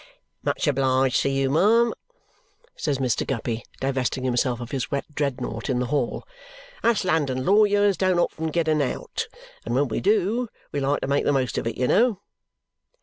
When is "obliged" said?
0.65-1.21